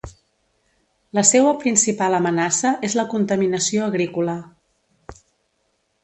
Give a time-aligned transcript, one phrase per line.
[1.17, 4.35] La seua principal amenaça és la contaminació agrícola.